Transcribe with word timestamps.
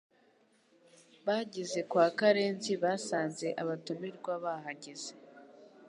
Bageze 1.25 1.79
kwa 1.89 2.05
Karenzi 2.17 2.73
basanze 2.83 3.47
abatumirwa 3.61 4.31
bahageze 4.43 5.11